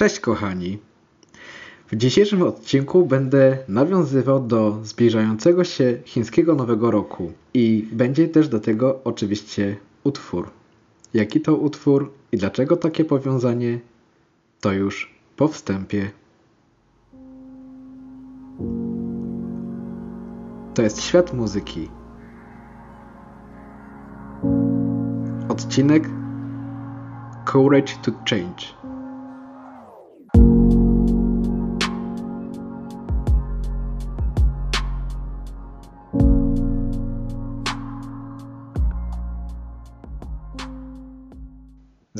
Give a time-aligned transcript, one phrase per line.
[0.00, 0.78] Cześć kochani!
[1.90, 8.60] W dzisiejszym odcinku będę nawiązywał do zbliżającego się chińskiego Nowego Roku i będzie też do
[8.60, 10.50] tego oczywiście utwór.
[11.14, 13.80] Jaki to utwór i dlaczego takie powiązanie,
[14.60, 16.10] to już po wstępie.
[20.74, 21.88] To jest świat muzyki.
[25.48, 26.08] Odcinek
[27.52, 28.80] Courage to Change.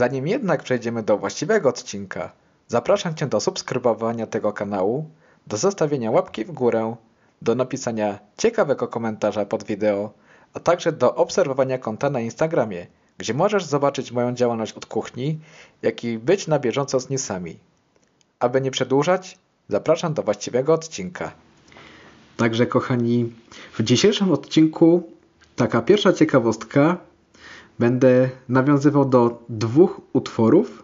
[0.00, 2.32] Zanim jednak przejdziemy do właściwego odcinka,
[2.68, 5.10] zapraszam Cię do subskrybowania tego kanału,
[5.46, 6.96] do zostawienia łapki w górę,
[7.42, 10.12] do napisania ciekawego komentarza pod wideo,
[10.54, 12.86] a także do obserwowania konta na Instagramie,
[13.18, 15.38] gdzie możesz zobaczyć moją działalność od kuchni,
[15.82, 17.58] jak i być na bieżąco z newsami.
[18.38, 21.32] Aby nie przedłużać, zapraszam do właściwego odcinka.
[22.36, 23.32] Także kochani,
[23.78, 25.10] w dzisiejszym odcinku
[25.56, 27.09] taka pierwsza ciekawostka
[27.80, 30.82] będę nawiązywał do dwóch utworów,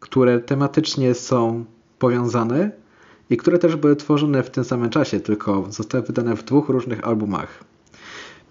[0.00, 1.64] które tematycznie są
[1.98, 2.70] powiązane
[3.30, 7.06] i które też były tworzone w tym samym czasie, tylko zostały wydane w dwóch różnych
[7.06, 7.64] albumach.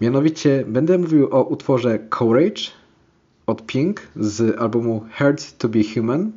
[0.00, 2.62] Mianowicie będę mówił o utworze Courage
[3.46, 6.32] od Pink z albumu Hard to be Human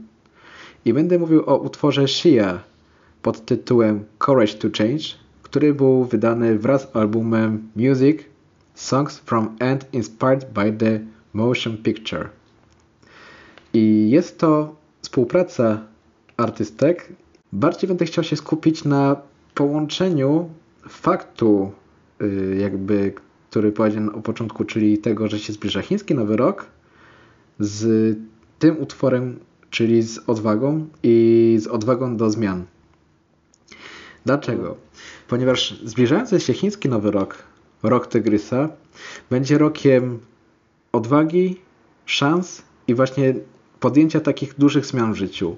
[0.85, 2.59] i będę mówił o utworze Shia
[3.21, 5.03] pod tytułem Courage to Change,
[5.43, 8.17] który był wydany wraz z albumem Music
[8.75, 12.29] Songs from and Inspired by the Motion Picture.
[13.73, 15.81] I jest to współpraca
[16.37, 17.09] artystek.
[17.53, 19.15] Bardziej będę chciał się skupić na
[19.55, 20.49] połączeniu
[20.89, 21.71] faktu,
[22.21, 23.13] y, jakby,
[23.49, 26.65] który powiedziałem o początku, czyli tego, że się zbliża chiński Nowy Rok,
[27.59, 28.17] z
[28.59, 29.39] tym utworem,
[29.69, 32.65] czyli z odwagą i z odwagą do zmian.
[34.25, 34.77] Dlaczego?
[35.27, 37.43] Ponieważ zbliżający się chiński Nowy Rok,
[37.83, 38.69] rok Tygrysa,
[39.29, 40.19] będzie rokiem
[40.93, 41.55] odwagi,
[42.05, 43.33] szans i właśnie
[43.79, 45.57] podjęcia takich dużych zmian w życiu.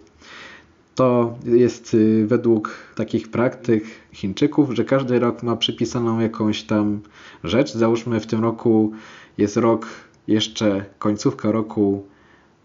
[0.96, 7.02] To jest y, według takich praktyk Chińczyków, że każdy rok ma przypisaną jakąś tam
[7.44, 7.74] rzecz.
[7.74, 8.92] Załóżmy w tym roku
[9.38, 9.88] jest rok,
[10.28, 12.06] jeszcze końcówka roku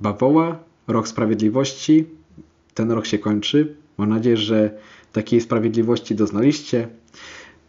[0.00, 0.58] Bawoła,
[0.88, 2.06] rok sprawiedliwości.
[2.74, 3.76] Ten rok się kończy.
[3.98, 4.78] Mam nadzieję, że
[5.12, 6.88] takiej sprawiedliwości doznaliście.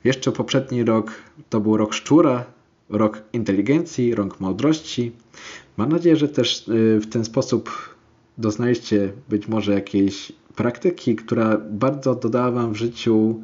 [0.03, 1.11] Jeszcze poprzedni rok
[1.49, 2.45] to był rok szczura,
[2.91, 5.11] rok inteligencji, rok mądrości.
[5.77, 7.69] Mam nadzieję, że też y, w ten sposób
[8.37, 13.41] doznaliście być może jakiejś praktyki, która bardzo dodała Wam w życiu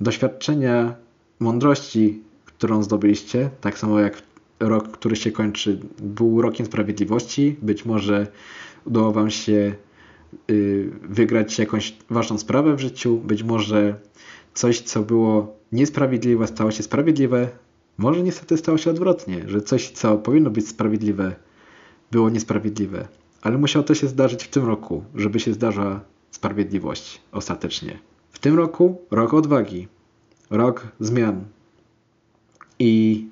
[0.00, 0.94] doświadczenia
[1.40, 3.50] mądrości, którą zdobyliście.
[3.60, 4.22] Tak samo jak
[4.60, 7.56] rok, który się kończy, był rokiem sprawiedliwości.
[7.62, 8.26] Być może
[8.84, 9.74] udało Wam się
[10.50, 13.16] y, wygrać jakąś ważną sprawę w życiu.
[13.16, 13.94] Być może
[14.54, 17.48] coś, co było niesprawiedliwe, stało się sprawiedliwe.
[17.98, 21.34] Może niestety stało się odwrotnie, że coś, co powinno być sprawiedliwe,
[22.10, 23.08] było niesprawiedliwe.
[23.42, 26.00] Ale musiało to się zdarzyć w tym roku, żeby się zdarzyła
[26.30, 27.98] sprawiedliwość ostatecznie.
[28.30, 29.88] W tym roku rok odwagi,
[30.50, 31.44] rok zmian.
[32.78, 33.26] I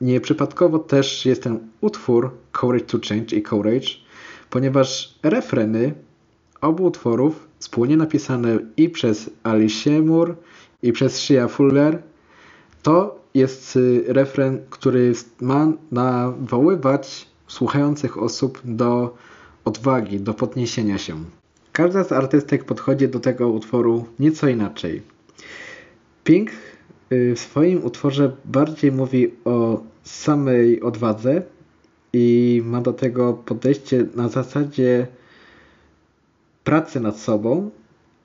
[0.00, 3.88] nieprzypadkowo też jest ten utwór Courage to Change i Courage,
[4.50, 5.94] ponieważ refreny
[6.60, 10.34] obu utworów wspólnie napisane i przez Alice Moore
[10.82, 12.02] i przez Shia Fuller
[12.82, 19.16] to jest y, refren, który ma nawoływać słuchających osób do
[19.64, 21.24] odwagi, do podniesienia się.
[21.72, 25.02] Każda z artystek podchodzi do tego utworu nieco inaczej.
[26.24, 26.50] Pink
[27.12, 31.42] y, w swoim utworze bardziej mówi o samej odwadze
[32.12, 35.06] i ma do tego podejście na zasadzie
[36.64, 37.70] pracy nad sobą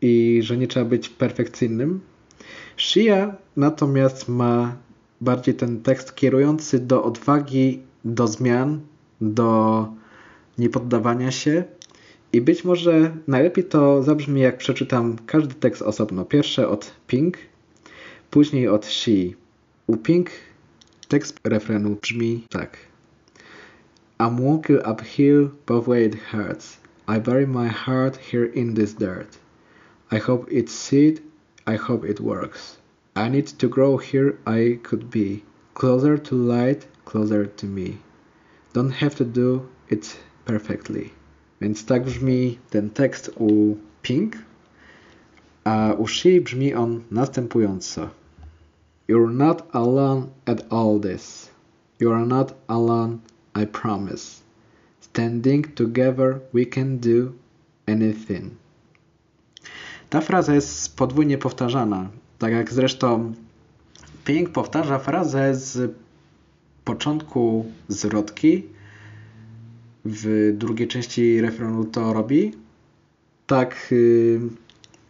[0.02, 2.00] i że nie trzeba być perfekcyjnym.
[2.78, 4.76] Shia natomiast ma
[5.22, 8.82] bardziej ten tekst kierujący do odwagi, do zmian,
[9.22, 9.88] do
[10.58, 11.64] niepoddawania się.
[12.34, 16.26] I być może najlepiej to zabrzmi, jak przeczytam każdy tekst osobno.
[16.26, 17.38] Pierwsze od Pink,
[18.32, 19.12] później od She.
[19.88, 20.30] U Pink
[21.08, 22.78] tekst refrenu brzmi tak.
[24.20, 26.78] I'm walking uphill, both way it hurts.
[27.08, 29.38] I bury my heart here in this dirt.
[30.12, 31.22] I hope it's seed,
[31.66, 32.79] I hope it works.
[33.20, 35.44] I need to grow here I could be.
[35.74, 37.98] Closer to light, closer to me.
[38.72, 41.12] Don't have to do it perfectly.
[41.62, 44.38] Więc tak brzmi ten tekst u Pink,
[45.66, 48.10] a u She brzmi on następująco.
[49.08, 51.50] You're not alone at all this.
[52.00, 53.20] You're not alone,
[53.54, 54.44] I promise.
[55.02, 57.34] Standing together we can do
[57.88, 58.56] anything.
[60.10, 62.10] Ta fraza jest podwójnie powtarzana.
[62.40, 63.34] Tak jak zresztą
[64.26, 65.92] Pink powtarza frazę z
[66.84, 68.64] początku zwrotki,
[70.06, 72.54] w drugiej części refrenu to robi.
[73.48, 74.40] Tak yy,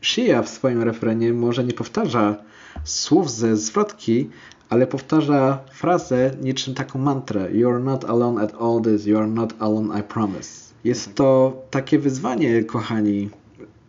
[0.02, 2.36] Shia w swoim refrenie może nie powtarza
[2.84, 4.30] słów ze zwrotki,
[4.70, 7.50] ale powtarza frazę niczym taką mantrę.
[7.52, 10.74] You're not alone at all this, you're not alone, I promise.
[10.84, 13.30] Jest to takie wyzwanie, kochani,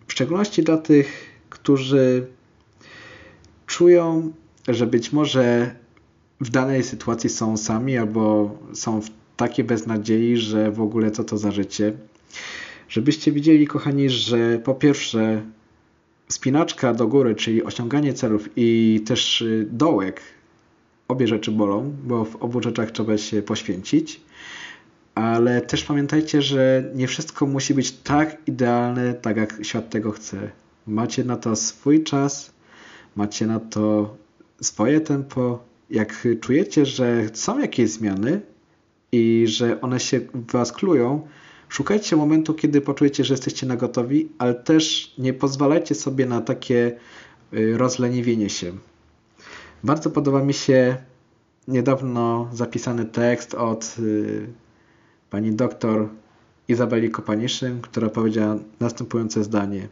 [0.06, 2.26] w szczególności dla tych, którzy
[3.70, 4.32] czują,
[4.68, 5.74] że być może
[6.40, 11.38] w danej sytuacji są sami albo są w takiej beznadziei, że w ogóle co to
[11.38, 11.92] za życie.
[12.88, 15.42] Żebyście widzieli, kochani, że po pierwsze
[16.28, 20.20] spinaczka do góry, czyli osiąganie celów i też y, dołek,
[21.08, 24.20] obie rzeczy bolą, bo w obu rzeczach trzeba się poświęcić.
[25.14, 30.50] Ale też pamiętajcie, że nie wszystko musi być tak idealne, tak jak świat tego chce.
[30.86, 32.52] Macie na to swój czas,
[33.16, 34.16] macie na to
[34.60, 35.58] swoje tempo.
[35.90, 38.40] Jak czujecie, że są jakieś zmiany
[39.12, 41.28] i że one się w Was klują,
[41.68, 46.96] szukajcie momentu, kiedy poczujecie, że jesteście na gotowi, ale też nie pozwalajcie sobie na takie
[47.54, 48.72] y, rozleniwienie się.
[49.84, 50.96] Bardzo podoba mi się
[51.68, 54.46] niedawno zapisany tekst od y,
[55.30, 56.08] pani doktor
[56.68, 59.88] Izabeli Kopaniszyn, która powiedziała następujące zdanie.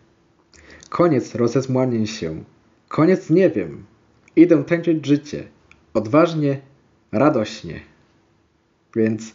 [0.88, 2.44] Koniec rozezmłanień się.
[2.88, 3.84] Koniec nie wiem.
[4.36, 5.44] Idę tańczyć życie.
[5.94, 6.60] Odważnie,
[7.12, 7.80] radośnie.
[8.96, 9.34] Więc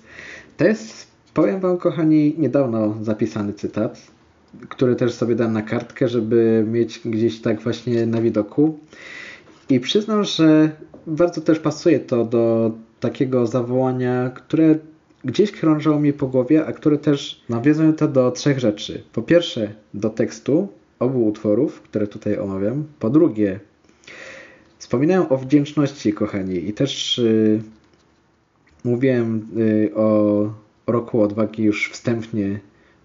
[0.58, 4.08] to jest, powiem Wam, kochani, niedawno zapisany cytat,
[4.70, 8.80] który też sobie dam na kartkę, żeby mieć gdzieś tak właśnie na widoku.
[9.70, 10.72] I przyznam, że
[11.08, 14.76] bardzo też pasuje to do takiego zawołania, które
[15.26, 19.04] gdzieś krążyło mi po głowie, a które też nawiązują to do trzech rzeczy.
[19.14, 20.68] Po pierwsze, do tekstu
[21.00, 22.84] obu utworów, które tutaj omawiam.
[23.00, 23.60] Po drugie,
[24.78, 27.62] wspominają o wdzięczności, kochani, i też yy,
[28.84, 30.54] mówiłem yy, o
[30.88, 32.60] roku odwagi już wstępnie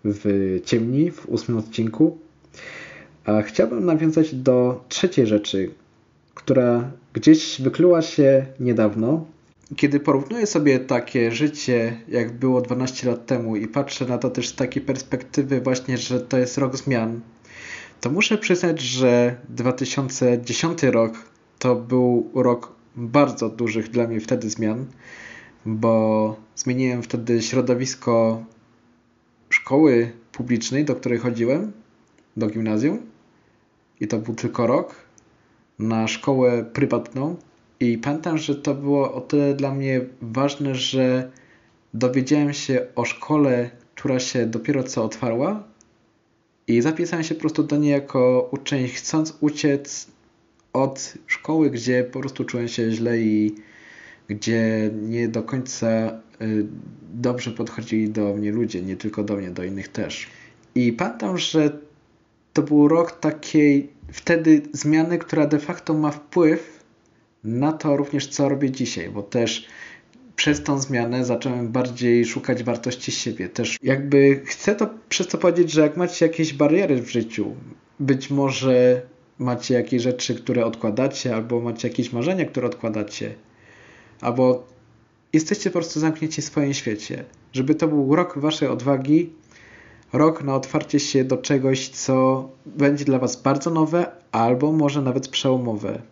[0.05, 2.19] w ciemni, w ósmym odcinku.
[3.25, 5.71] A chciałbym nawiązać do trzeciej rzeczy,
[6.35, 9.27] która gdzieś wykluła się niedawno.
[9.77, 14.49] Kiedy porównuję sobie takie życie, jak było 12 lat temu i patrzę na to też
[14.49, 17.21] z takiej perspektywy właśnie, że to jest rok zmian,
[18.01, 21.13] to muszę przyznać, że 2010 rok
[21.59, 24.87] to był rok bardzo dużych dla mnie wtedy zmian,
[25.67, 28.45] bo zmieniłem wtedy środowisko
[29.51, 31.73] szkoły publicznej, do której chodziłem,
[32.37, 32.99] do gimnazjum.
[34.01, 34.95] I to był tylko rok
[35.79, 37.37] na szkołę prywatną.
[37.81, 41.31] I pamiętam, że to było o tyle dla mnie ważne, że
[41.95, 45.63] dowiedziałem się o szkole, która się dopiero co otwarła
[46.69, 50.07] i zapisałem się po prostu do niej jako uczeń, chcąc uciec
[50.73, 53.55] od szkoły, gdzie po prostu czułem się źle i
[54.29, 56.67] gdzie nie do końca y,
[57.15, 60.27] dobrze podchodzili do mnie ludzie, nie tylko do mnie, do innych też.
[60.75, 61.79] I pamiętam, że
[62.53, 66.85] to był rok takiej wtedy zmiany, która de facto ma wpływ
[67.45, 69.67] na to również, co robię dzisiaj, bo też
[70.39, 73.49] przez tą zmianę zacząłem bardziej szukać wartości siebie.
[73.49, 77.55] Też jakby chcę to przez to powiedzieć, że jak macie jakieś bariery w życiu,
[78.01, 79.03] być może
[79.39, 83.35] macie jakieś rzeczy, które odkładacie, albo macie jakieś marzenia, które odkładacie,
[84.21, 84.67] albo
[85.33, 87.25] jesteście po prostu zamknięci w swoim świecie.
[87.53, 89.33] Żeby to był rok waszej odwagi,
[90.13, 95.29] rok na otwarcie się do czegoś, co będzie dla Was bardzo nowe, albo może nawet
[95.29, 96.03] przełomowe.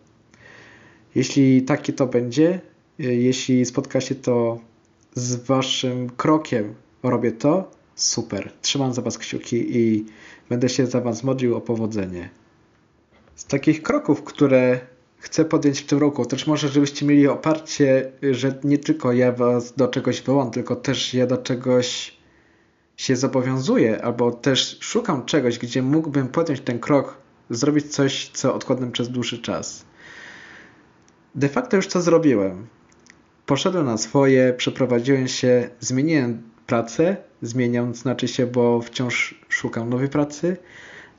[1.15, 2.61] Jeśli takie to będzie,
[2.99, 4.59] jeśli spotka się to
[5.15, 8.51] z Waszym krokiem, robię to, super.
[8.61, 10.05] Trzymam za Was kciuki i
[10.49, 12.29] będę się za Was modlił o powodzenie.
[13.35, 14.79] Z takich kroków, które
[15.17, 19.73] chcę podjąć w tym roku, też może, żebyście mieli oparcie, że nie tylko ja Was
[19.73, 22.17] do czegoś wołam, tylko też ja do czegoś
[22.97, 27.17] się zobowiązuję, albo też szukam czegoś, gdzie mógłbym podjąć ten krok,
[27.49, 29.85] zrobić coś, co odkładam przez dłuższy czas.
[31.35, 32.67] De facto już to zrobiłem.
[33.47, 40.57] Poszedłem na swoje, przeprowadziłem się, zmieniłem pracę, zmieniam znaczy się, bo wciąż szukam nowej pracy,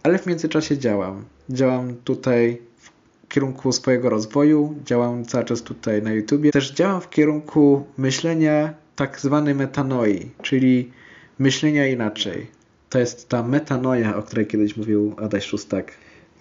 [0.02, 1.24] ale w międzyczasie działam.
[1.50, 2.90] Działam tutaj w
[3.28, 6.50] kierunku swojego rozwoju, działam cały czas tutaj na YouTubie.
[6.50, 10.90] Też działam w kierunku myślenia tak zwanej metanoi, czyli
[11.38, 12.46] myślenia inaczej.
[12.90, 15.92] To jest ta metanoja, o której kiedyś mówił Adaś Szustak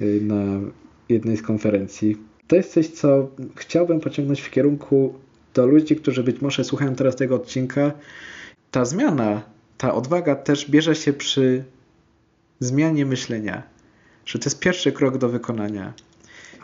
[0.01, 0.43] y, na
[1.09, 2.17] jednej z konferencji.
[2.47, 5.13] To jest coś, co chciałbym pociągnąć w kierunku
[5.57, 7.91] do ludzi, którzy być może słuchają teraz tego odcinka.
[8.71, 9.41] Ta zmiana,
[9.77, 11.63] ta odwaga też bierze się przy
[12.59, 13.63] zmianie myślenia.
[14.25, 15.93] że to jest pierwszy krok do wykonania.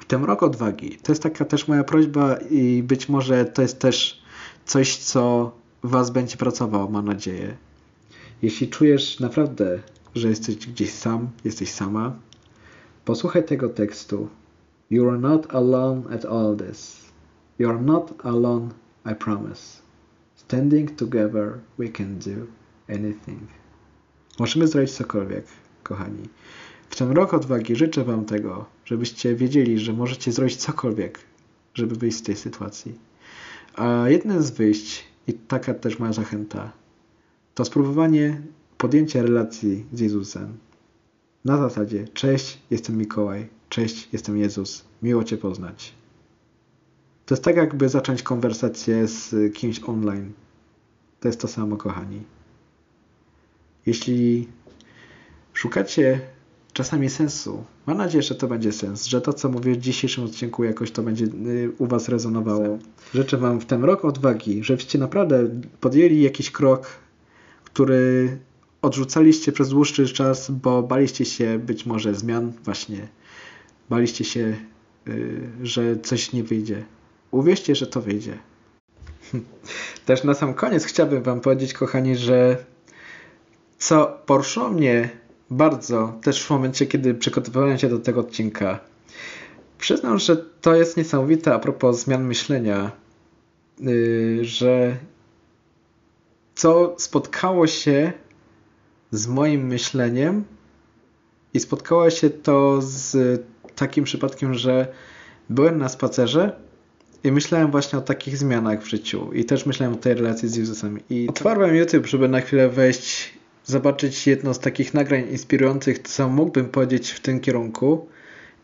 [0.01, 3.79] W tym rok odwagi to jest taka też moja prośba i być może to jest
[3.79, 4.21] też
[4.65, 5.51] coś, co
[5.83, 7.57] Was będzie pracowało, mam nadzieję.
[8.41, 9.79] Jeśli czujesz naprawdę,
[10.15, 12.15] że jesteś gdzieś sam, jesteś sama,
[13.05, 14.27] posłuchaj tego tekstu.
[14.89, 17.03] You are not alone at all this.
[17.59, 18.69] You are not alone,
[19.05, 19.81] I promise.
[20.35, 22.47] Standing together, we can do
[22.89, 23.47] anything.
[24.39, 25.45] Możemy zrobić cokolwiek,
[25.83, 26.29] kochani.
[26.89, 31.19] W ten rok odwagi życzę Wam tego, żebyście wiedzieli, że możecie zrobić cokolwiek,
[31.73, 32.99] żeby wyjść z tej sytuacji.
[33.75, 36.71] A jednym z wyjść, i taka też moja zachęta,
[37.55, 38.41] to spróbowanie
[38.77, 40.57] podjęcia relacji z Jezusem.
[41.45, 45.93] Na zasadzie, cześć, jestem Mikołaj, cześć, jestem Jezus, miło Cię poznać.
[47.25, 50.31] To jest tak, jakby zacząć konwersację z kimś online.
[51.19, 52.21] To jest to samo, kochani.
[53.85, 54.47] Jeśli
[55.53, 56.21] szukacie
[56.73, 60.63] czasami sensu, mam nadzieję, że to będzie sens, że to, co mówię w dzisiejszym odcinku,
[60.63, 62.79] jakoś to będzie y, u Was rezonowało.
[63.13, 65.49] Życzę Wam w ten rok odwagi, żebyście naprawdę
[65.81, 66.87] podjęli jakiś krok,
[67.63, 68.37] który
[68.81, 73.07] odrzucaliście przez dłuższy czas, bo baliście się być może zmian, właśnie.
[73.89, 74.57] Baliście się,
[75.07, 76.83] y, że coś nie wyjdzie.
[77.33, 78.37] Uwierzcie, że to wyjdzie.
[80.05, 82.57] Też na sam koniec chciałbym Wam powiedzieć, kochani, że
[83.77, 85.09] co poruszyło mnie
[85.49, 88.79] bardzo też w momencie, kiedy przygotowywałem się do tego odcinka.
[89.77, 92.91] Przyznam, że to jest niesamowite a propos zmian myślenia,
[93.79, 94.97] yy, że
[96.55, 98.13] co spotkało się
[99.11, 100.43] z moim myśleniem
[101.53, 103.41] i spotkało się to z
[103.75, 104.87] takim przypadkiem, że
[105.49, 106.63] byłem na spacerze
[107.23, 110.55] i myślałem właśnie o takich zmianach w życiu i też myślałem o tej relacji z
[110.55, 110.99] Jezusem.
[111.09, 113.33] I otwarłem YouTube, żeby na chwilę wejść,
[113.65, 118.07] zobaczyć jedno z takich nagrań inspirujących, co mógłbym powiedzieć w tym kierunku.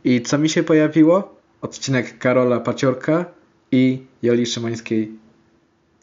[0.03, 1.35] I co mi się pojawiło?
[1.61, 3.25] Odcinek Karola Paciorka
[3.71, 5.11] i Joli Szymańskiej.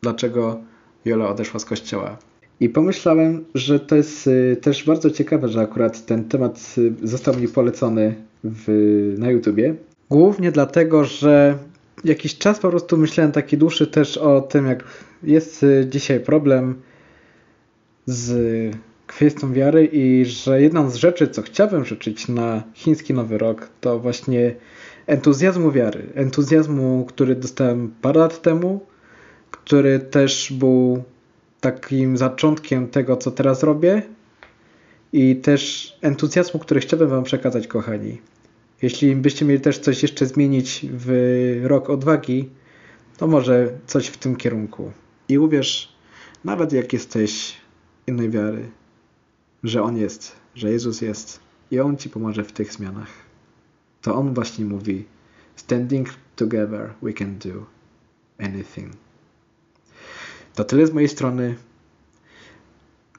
[0.03, 0.61] Dlaczego
[1.05, 2.19] Jola odeszła z kościoła?
[2.61, 7.37] I pomyślałem, że to jest y, też bardzo ciekawe, że akurat ten temat y, został
[7.37, 9.75] mi polecony w, na YouTubie.
[10.11, 11.59] Głównie dlatego, że
[12.05, 14.85] jakiś czas po prostu myślałem taki dłuższy też o tym, jak
[15.23, 16.83] jest y, dzisiaj problem
[18.07, 18.37] z
[19.07, 23.99] kwestią wiary i że jedną z rzeczy, co chciałbym życzyć na chiński Nowy Rok, to
[23.99, 24.55] właśnie
[25.07, 26.07] entuzjazmu wiary.
[26.15, 28.81] Entuzjazmu, który dostałem parę lat temu,
[29.51, 31.03] który też był
[31.61, 34.03] takim zaczątkiem tego, co teraz robię
[35.13, 38.19] i też entuzjazmu, który chciałbym Wam przekazać, kochani.
[38.83, 42.51] Jeśli byście mieli też coś jeszcze zmienić w rok odwagi,
[43.17, 44.93] to może coś w tym kierunku.
[45.29, 45.97] I uwierz,
[46.45, 47.57] nawet jak jesteś
[48.07, 48.71] innej wiary,
[49.63, 51.41] że On jest, że Jezus jest
[51.71, 53.09] i On Ci pomoże w tych zmianach.
[54.03, 55.05] To On właśnie mówi:
[55.57, 57.67] Standing together, we can do
[58.39, 58.93] anything.
[60.55, 61.57] To tyle z mojej strony.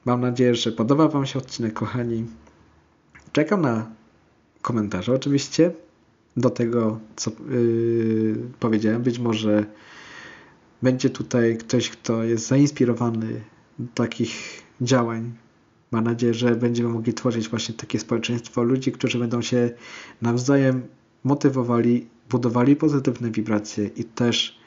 [0.04, 2.26] Mam nadzieję, że podoba Wam się odcinek, kochani.
[3.32, 3.97] Czekam na
[4.68, 5.72] komentarze oczywiście
[6.36, 9.02] do tego, co yy, powiedziałem.
[9.02, 9.66] Być może
[10.82, 13.40] będzie tutaj ktoś, kto jest zainspirowany
[13.78, 15.32] do takich działań.
[15.90, 19.70] Mam nadzieję, że będziemy mogli tworzyć właśnie takie społeczeństwo ludzi, którzy będą się
[20.22, 20.82] nawzajem
[21.24, 24.58] motywowali, budowali pozytywne wibracje i też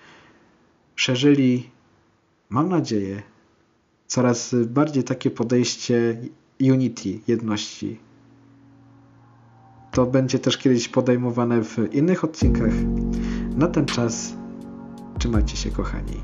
[0.96, 1.70] szerzyli
[2.50, 3.22] mam nadzieję,
[4.08, 6.22] coraz bardziej takie podejście
[6.60, 8.11] unity, jedności.
[9.91, 12.74] To będzie też kiedyś podejmowane w innych odcinkach.
[13.55, 14.33] Na ten czas
[15.19, 16.21] trzymajcie się, kochani.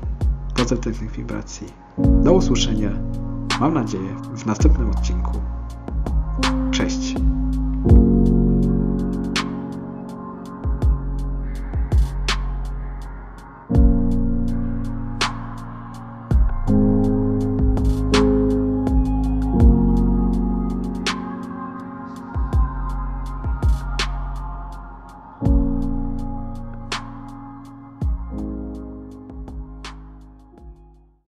[0.56, 1.66] Pozytywnych wibracji.
[1.98, 2.90] Do usłyszenia,
[3.60, 5.57] mam nadzieję, w następnym odcinku.